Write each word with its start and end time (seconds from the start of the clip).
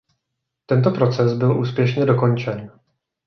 Tento 0.65 0.91
proces 0.91 1.33
byl 1.33 1.59
úspěšně 1.59 2.05
dokončen. 2.05 2.71